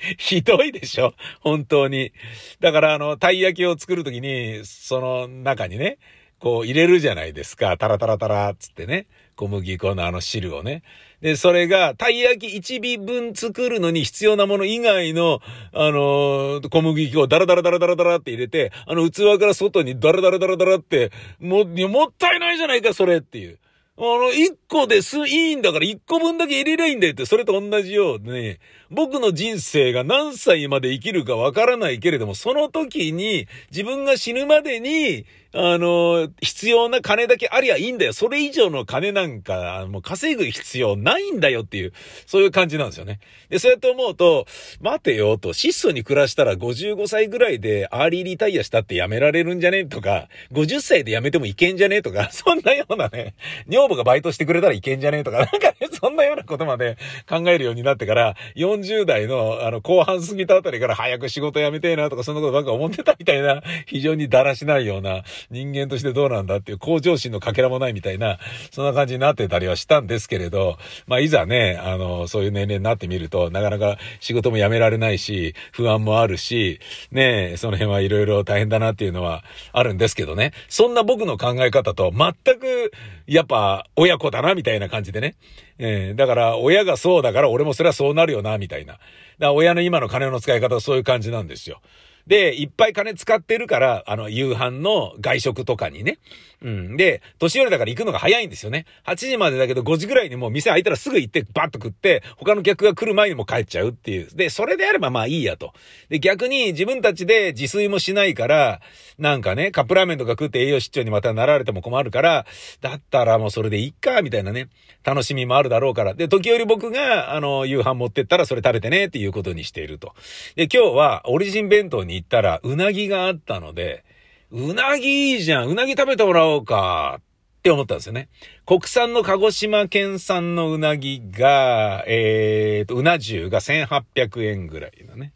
[0.19, 2.13] ひどいでしょ本当に。
[2.61, 5.99] だから、あの、たい焼きを作るときに、その中にね、
[6.39, 7.77] こう入れるじゃないですか。
[7.77, 9.07] タラタラタラっつってね。
[9.37, 10.83] 小麦粉のあの汁をね。
[11.21, 15.41] で、それが、たい焼き1尾分作るのに必要なもの以外の、
[15.73, 23.59] あのー、小麦粉をダラダラダラダラダラって入れて、あの器から外にダラダラダラダラって、も、もったいないじゃないか、それっていう。
[23.99, 28.59] あの、一個です、いいんだから一個分だけ入れりゃいいんだよって、それと同じようね、
[28.91, 38.13] 僕の人生が何歳まで生きるかわからないけれども、その時に、自分が死ぬまでに、あの、必要な金だけありゃいいんだよ。
[38.13, 41.93] それ以上の金なんか、もう稼ぐ必要ないんだよっていう、
[42.27, 43.21] そういう感じなんですよね。
[43.51, 44.47] で、そうやって思うと、
[44.81, 49.85] 待てよと、質素に暮らしたら55歳ぐらいでアーリーリタイアしたってやめられるんじゃね？
[49.85, 52.03] とか、50歳でやめてもいけんじゃね？
[52.03, 53.35] とか、 そんなようなね、
[53.69, 55.23] 女房がバイトしてくれたらいけんじゃね？
[55.23, 56.97] とか、なんかね、そんなようなことまで
[57.29, 68.39] 考えるようになってから、40代の、あの、後半過ぎたあたりから早く仕事辞めてえなとか、そんなことばっか思ってたみたいな、非常にだらしないような、人間としてどうなんだっていう向上心のかけらもないみたいな、
[68.71, 80.53] そんな感じになってたりはしたんですけれど、まあいざね、あの、そういう年齢になってみると、なかなか仕事も辞められないし、不安もあるし、ね、その辺はいろいろ大変だなっていうのはあるんですけどね。
[80.69, 82.93] そんな僕の考え方と全く、
[83.27, 85.35] やっぱ親子だなみたいな感じでね。
[85.79, 88.95] えー、だから親がそうだから俺もそれはそうなるよな、みたいな。
[88.95, 89.05] だか
[89.39, 91.81] ら親の今の金の使い方はそういう感じなんですよ。
[92.27, 96.19] で、いっぱい金使ってるから、あの、夕飯の外食とかにね。
[96.63, 96.97] うん。
[96.97, 98.87] で、年寄りだから行くのが早いんですよね。
[99.05, 104.29] 8時までだけど5時ぐらいにもう店開いたらすぐ行ってバッと食って、他の客が来る前にも帰っちゃうっていう。
[104.35, 105.73] で、それであればまあいいやと。
[106.09, 108.81] で、逆に自分たちで自炊もしないから、
[109.19, 112.47] なんかね、カップラーメンとか食って栄養失調にまたなられても困るから、
[112.81, 114.69] だったらもうそれでいっか、みたいなね。
[115.05, 116.15] 楽しみもあるだろうから。
[116.15, 120.15] で、時折僕が、あの、夕飯持ってったらそれ食べてねっていうことにしていると。
[120.55, 124.05] で、今日はオリジン弁当に行ったら、うなぎがあったので、
[124.53, 125.69] うなぎいいじゃん。
[125.69, 127.21] うなぎ食べてもらおうか。
[127.21, 128.29] って思ったんですよね。
[128.67, 135.33] 国産の鹿児島県産のうなぎが、えーと、うな重が1800円ぐらいだね。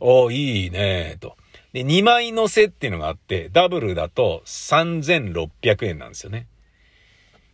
[0.00, 1.36] おいいねと。
[1.72, 6.46] で、2枚乗せっていうのがあって、ダブルだと3600円なんですよね。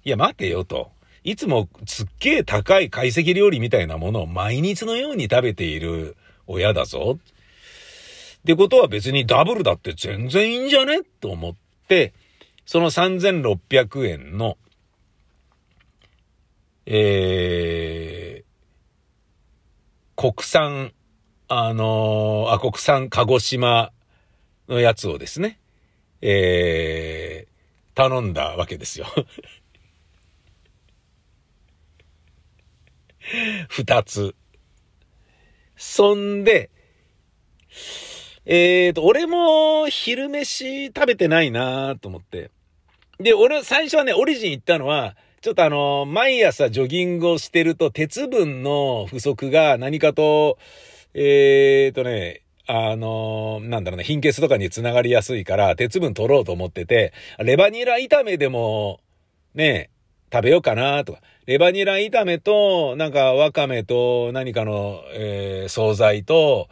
[0.05, 0.91] いや、待てよと。
[1.23, 7.19] いつもすっげえ高い懐石料理みたいなものを毎日のように食べている親だぞ。
[8.41, 11.03] ってことは別にダブルだって全然いいんじゃね？
[11.21, 11.55] と思っ
[11.89, 12.15] て、
[12.65, 14.57] その3600円の、
[16.87, 20.93] えー、国産、
[21.49, 23.93] あのー、あ、国産鹿児島
[24.69, 25.61] のやつをですね、
[26.23, 29.07] えー、頼んだわけですよ。
[33.69, 34.35] 二つ。
[35.77, 36.71] そんで、
[38.53, 42.51] えーと、俺も昼飯食べてないなと思って。
[43.21, 50.59] で、俺、最初はね、オリジン行ったのは、ちょっとあの、毎朝ジョギングをしてると、鉄分の不足が何かと、
[51.15, 58.99] えーとね、あのなんだろうね、貧血とかにつながりやすいから、鉄分取ろうと思ってて、レバニラ炒めでも、
[59.55, 59.91] ね、
[60.33, 66.69] 食べようかなとか、レバニラ炒めと、なんかワカメと何かの、えー、惣菜と、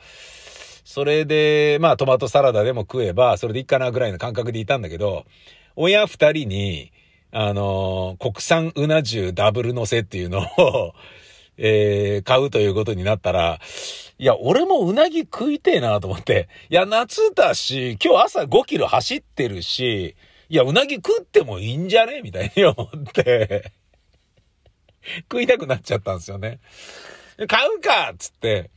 [0.88, 5.26] それで、まあトマトサラダでも食えば、それでいいかなぐらいの感覚でいたんだけど、
[5.76, 6.92] 親二人に、
[7.30, 10.94] あのー、国産うな重ダブル乗せっていうのを
[11.58, 13.60] えー、買うということになったら、
[14.18, 16.48] いや、俺もうなぎ食いてえなと思って。
[16.70, 20.16] いや、夏だし、今日朝5キロ走ってるし、
[20.48, 23.72] いや、うなぎ食ってもいいんじゃねみたいに思って
[25.30, 26.60] 食いたくなっちゃったんですよね。
[27.46, 28.70] 買うかっつって、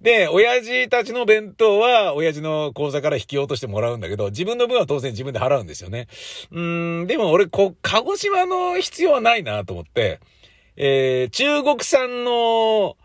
[0.00, 6.06] で、親父たちの弁当は、親父の口座から引き落としてもらうんだけど、自分の分は当然自分で払うんですよね。
[6.52, 10.20] うん、でも俺、こう、鹿児島の必要はないなと思って、
[10.76, 12.96] えー、中国産の、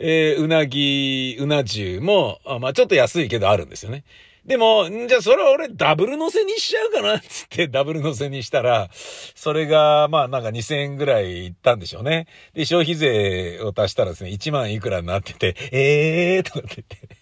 [0.00, 4.02] えー、うなぎ、うな重も、あまあちょっと安いけどあるんですよね。
[4.50, 8.90] でも、んじゃあそれは俺ダブル乗せにしちゃうかなつってダブル乗せにしたら、
[9.36, 12.26] それがまあなんか2000円ぐらいいったんでしょうね。
[12.52, 17.16] で、消費税を足したらですね、1万いくらになってて、えーとかって言って、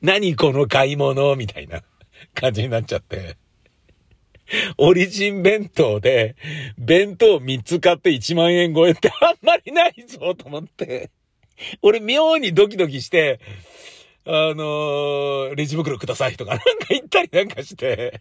[0.00, 1.82] 何この買い物みたいな
[2.32, 3.36] 感じになっちゃって。
[4.78, 6.36] オリジン弁当で、
[6.78, 11.10] 弁当3つ買って1万円超えってあんまりないぞと思って。
[11.82, 13.40] 俺妙にドキドキして、
[14.30, 18.20] あのー、レジ袋くださいとかなんか言ったりなんかして、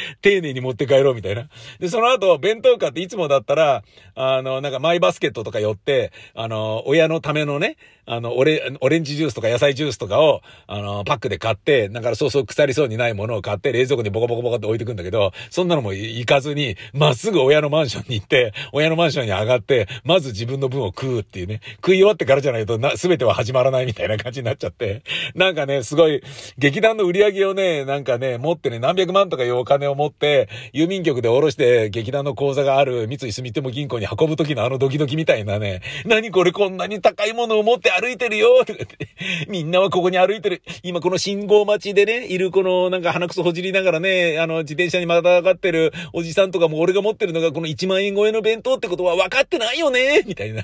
[0.22, 1.48] 丁寧に持って帰ろうみたいな。
[1.78, 3.82] で、その後、弁当買っていつもだったら、
[4.14, 7.76] あの、なんかマイバスケットとか寄って、あの、親のためのね、
[8.06, 25.02] あの、オレ、オレンジジュースとか野菜ジュースとかを、あの、パックで買って、だからそうそう腐りそうにないものを買って、冷蔵庫にボコボコボコって置いてくんだけど、そんなのも行かずに、まっすぐ親のマンションに行って、親のマンションに上がって、まず自分の分を食うっていうね、食い終わってからじゃないとな、すべては始まらないみたいな感じになっちゃって、
[25.34, 26.22] なんかね、すごい、
[26.58, 39.08] 劇団の売り上げをね、なんかね、持ってね、何百万とかいうお金を持って、郵便局で下ろして劇団の口座がある三井住友銀行に運ぶ時のあのドキドキみたいなね、何これこんなに高いものを持って歩いてるよとかって、
[39.48, 40.62] みんなはここに歩いてる。
[40.82, 50.62] 今この信号待ちでね、いるこのなんか鼻くそほじりながらね、あの自転車にまたがってるおじさんとかも俺が持ってるのがこの1万円超えの弁当ってことは分かってないよねみたいな。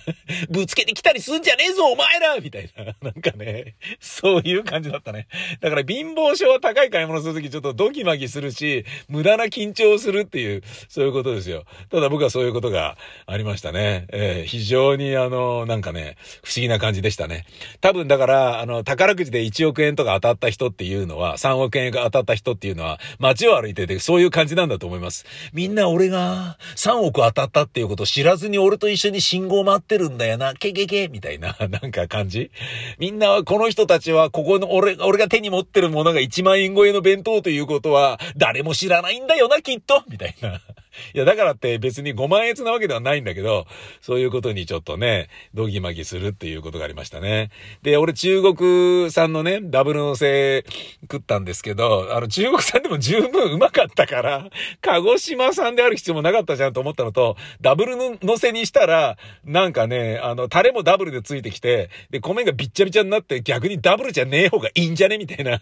[0.51, 2.85] ぶつけてきたりすんじゃねえぞお前らみたいな。
[3.01, 5.29] なんかね、そういう感じだったね。
[5.61, 11.65] だから貧乏症は高い買い物するときちょっとドキマキするし、無駄な緊張をするっていう、そういうことですよ。
[11.91, 12.97] ただ僕はそういうことが
[13.27, 14.07] ありましたね。
[14.11, 17.45] えー、非常にあの、なんかね、不思議な感じでしたね。
[17.81, 25.27] 多分だから、あの、宝くじで1億円とか当たった人っていうのは、3億円が当たった人っていうのは、街を歩いてて、そういう感じなんだと思います。
[25.53, 32.51] みんな俺が3億当たったっていうこと知らずに俺と一緒に信号待ってるんだよな、ケケケみたいな、 なんか感じ
[32.99, 40.61] みんなは、この人たちは、ここの俺、俺が手に持ってるものが1万円超えの弁当ということは、誰も知らないんだよな、きっとみたいな。
[41.15, 43.67] いや、だからって別に5万円なわけではないんだけど、
[44.01, 47.51] そういうことにちょっとね、ドギマギするっていうことがありましたね。
[47.83, 50.65] で、俺中国産のね、ダブルのせ
[51.03, 54.49] 食ったんですけど、あの中国産でも十分うまかったから、
[54.81, 65.59] 鹿児島産である必要もなかったじゃんと思ったのと、ダブルのせにしたら、なんかね、あの、タレもダブルでついてきて、で、米がびっちゃびちゃになって逆にダブルじゃねえ方がいいんじゃねみたいな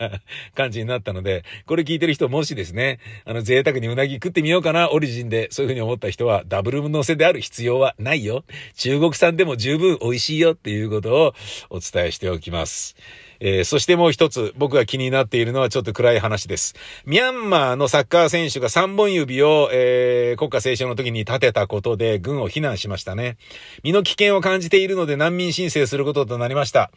[0.54, 8.44] 感じになったので、これ聞いてる人もしですね、あの、贅沢にうなぎ食ってみようかな、オリジン人でそういうふうに思った人はダブル乗せである必要はないよ。
[8.74, 11.34] 中国産でも十分美味しいよっていうことを
[11.70, 12.96] お伝えしておきます。
[13.40, 16.74] えー、そしてもう一つ僕が気になっているのはちょっと暗い話です。
[17.06, 23.38] ミャンマーのサッカー選手が3本指を、えー、国家斉唱の時に立てたことで軍を非難しましたね。
[23.82, 26.90] 身の危険を感じているので難民申請することとなりました。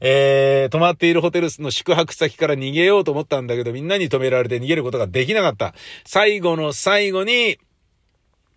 [0.00, 5.74] えー、泊まっているホテルの宿泊先から逃げようと思ったんだけど、みんなに止められて逃げることができなかった。
[6.04, 7.58] 最後の最後に、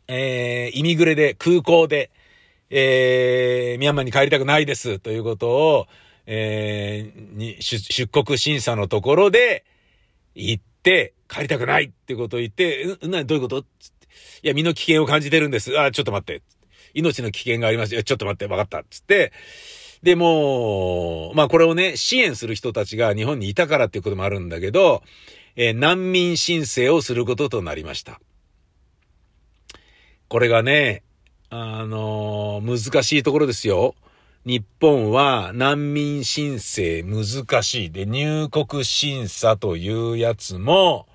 [0.07, 2.09] えー、イミグレで、空港で、
[2.69, 5.87] えー、ミャンマーに帰りたくないです、ということを、
[6.27, 9.65] えー、に、出国審査のところで、
[10.35, 13.59] 行って、帰りたくないってことを言って、う、な、どういうこと？
[13.59, 13.67] って。
[14.43, 15.79] いや、身の危険を感じてるんです。
[15.79, 16.41] あ、ちょっと待って。
[16.93, 17.93] 命の危険があります。
[17.93, 18.83] いや、ちょっと待って、わかった。
[18.89, 19.33] つって、
[20.03, 25.01] で、もまあこれをね、支援する人たちが日本にいたからっていうこともあるんだけど、
[25.55, 28.19] えー、難民申請をすることとなりました。
[30.27, 31.03] これがね、
[31.49, 33.95] あのー、難しいところですよ。
[34.45, 37.91] 日本は難民申請難しい。
[37.91, 41.07] で、入国審査というやつも、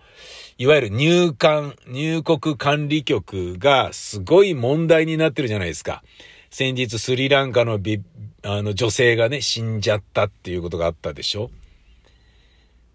[0.58, 6.02] いわゆる入管、入国管理局がすごい問題になってるじゃないですか。
[6.50, 8.02] 先日スリランカのビ
[8.42, 11.50] あの女性がね、死んじゃったっていうことがあったでしょ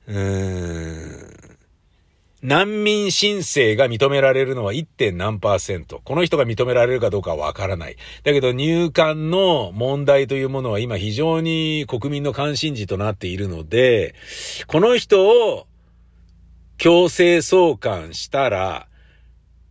[0.08, 1.35] うーん。
[2.46, 4.86] 難民申請が認められるのは 1.
[4.86, 6.00] 点何パーセント。
[6.06, 7.96] この人が認められるかどうかはわからない。
[8.24, 14.14] だけど入管の問題というものは今非常に国民の関心事となっているので、
[14.68, 15.66] この人を
[16.78, 18.88] 強制送還したら、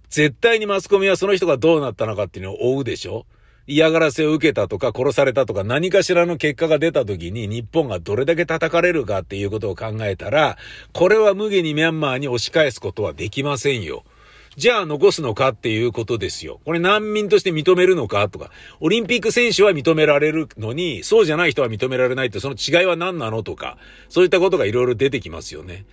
[0.09, 3.25] 絶対にマスコミはその人がどうなったのかっていうのを追うでしょ
[3.67, 10.59] 嫌がらせを受けたとか殺されたとか何かしらの結果が出た時に日本がどれだけ叩かれるかっていうことを考えたら、
[10.93, 14.05] これは無下にミャンマーに押し返すことはできませんよ。
[14.57, 16.61] じゃあ残すのかっていうことですよ。
[16.65, 18.51] これ難民として認めるのかとか、
[18.81, 25.85] オリンピック選手は認められるのに、そうじゃない人は認められないってその違いは何なのとか、そういったことがいろいろ出てきますよね。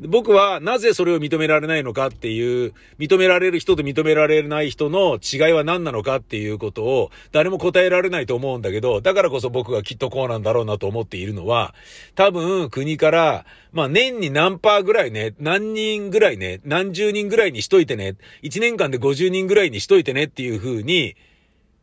[0.00, 11.74] 僕はなぜそれを認められないのかっていう、認められる人と認められない人の違いは何なのかっていうことを誰も答えられないと思うんだけど、だからこそ僕がきっとこうなんだろうなと思っているのは、
[12.14, 21.16] 多分国から、まあ年に何パーぐらいね、何人ぐらいね、何十人ぐらいにしといてね、1年間で50人ぐらいにしといてねっていう風に、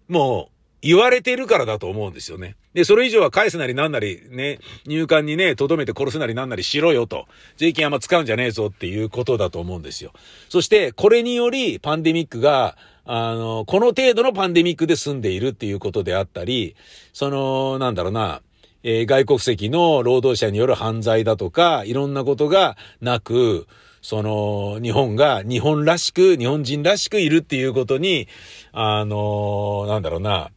[0.08, 2.56] もう言われてるからだと思うんですよね。
[2.76, 7.26] で、それ以上は返すなりなんなりね、入管にね、留めて殺すなりなんなりしろよと。
[7.56, 10.12] 税金あんま使うんじゃねえぞっていうことだと思うんですよ。
[10.50, 16.76] そして、これによりパンデミックが、あの、この程度のパンデミックで済んでいるっていうことであったり、
[17.14, 18.42] その、なんだろうな、
[18.84, 23.68] えー、外国籍の労働者による犯罪だとか、いろんなことがなく、
[24.02, 28.28] その、日本が日本らしく、日本人らしくいるっていうことに、
[28.74, 30.52] あの、なんだろうな、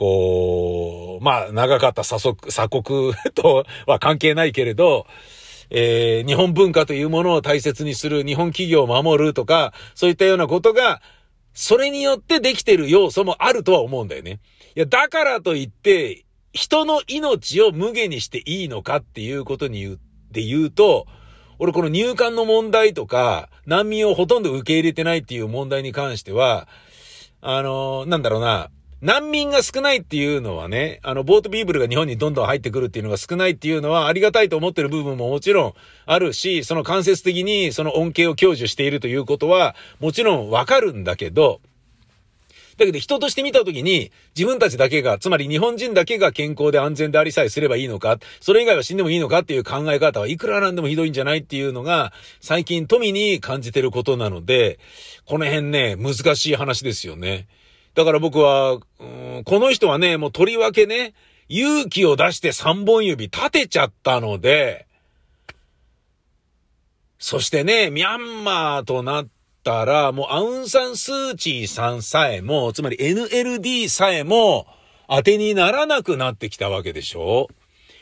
[0.00, 5.06] こう、まあ、長かった鎖国、鎖国とは関係ないけれど、
[5.68, 11.02] えー、日本文化というものを大切にする、日本企業を守るとか、そういったようなことが、
[11.52, 14.40] それによってできてる要素もあるとは思うんだよね。
[14.74, 16.24] いや、だからといって、
[16.54, 20.00] 人の命を無下にしていいのかっていうことに言う、
[20.32, 21.06] で言うと、
[21.58, 26.68] 俺この入管の問題とか、難民をほとんど受け入れてないっていう問題に関しては、
[27.42, 28.70] あのー、なんだろうな、
[29.02, 35.74] 難民が少ないっていうのはね、あの、ボートビーブルが日本にどんどん入ってくるっていうのが少ないっていうのはありがたいと思ってる部分ももちろん
[36.04, 41.60] あるし、その間接的にその恩恵を享受しているということはもちろんわかるんだけど、
[42.76, 54.78] だけど人として見たときに、自分たちだけが、つまり日本人だけが健康で安全でありさえすればいいのか、それ以外は死んでもいいのかっていう考え方はいくらなんでもひどいんじゃないっていうのが、最近富に感じてることなので、
[55.26, 57.48] この辺ね、難しい話ですよね。
[58.00, 61.12] だから僕は、うん、この人はね、もうとりわけね、
[61.50, 64.86] 勇気を出して三本指立てちゃったので、
[67.18, 69.28] そしてね、ミャンマーとなっ
[69.62, 74.66] たら、もうアウンサンスーチーさんさえも、つまり NLD さえも、
[75.06, 77.48] 当てにならなくなってきたわけでしょ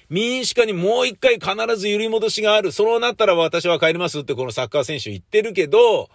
[0.08, 2.70] 民主化にもう一回必ず揺り戻しがある。
[2.70, 6.08] そうなったら私は帰りますってこのサッカー選手言ってるけど、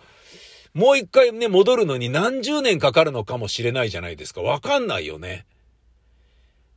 [0.74, 4.42] もう一回ね、戻るのに何十年かかるのかもしれないじゃないですか。
[4.42, 5.46] わかんないよね。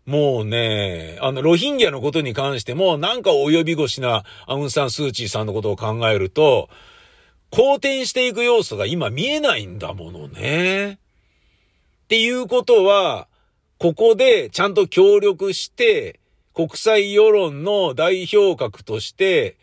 [0.05, 6.69] もうね、あの、ロヒンギャのことに関しても、なんか及び腰なアウンサン・スーチーさんのことを考えると、
[7.51, 10.93] 好転していく要素が今見えないんだものね。
[12.05, 13.29] っていうことは、
[13.79, 16.21] ここでちゃんと協力して、
[16.55, 19.57] 国際世論の代表格として、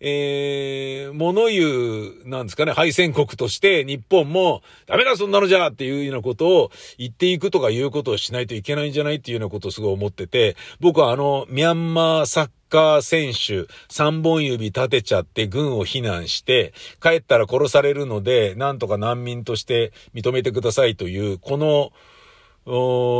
[0.00, 16.72] えー、物言う、なんですかね、敗戦国として日本も、ダメだそんなのじゃっていうようなことを言っていくとかいうことをしないといけないんじゃないっていうようなことをすごい思ってて、僕はあの、ミャンマーサッカー選手、三本指立てちゃって軍を非難して、
[17.02, 21.92] 帰ったら殺されるので、なんとか難民として認めてくださいという、この、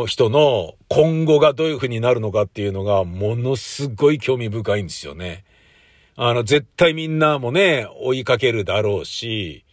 [0.07, 5.45] 人の今後がどういう風になるのかっていうのがものすごい興味深いんですよね。
[6.17, 9.65] あの、絶対みんなもね、追いかけるだろうし、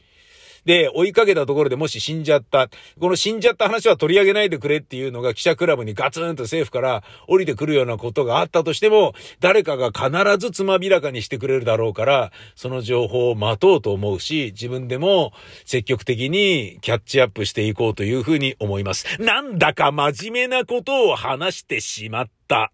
[0.67, 2.67] で、追いかけたところでもし死んじゃった。
[2.99, 15.31] この死んじゃった話は取り上げないでくれっていうのが記者クラブにガツンと政府から降りてくるようなことがあったとしても、誰かが必ずつまびらかにしてくれるだろうから、その情報を待とうと思うし、自分でも
[15.65, 19.05] 積極的にキャッチアップしていこうというふうに思います。
[19.21, 22.73] なんだか真面目なことを話してしまった。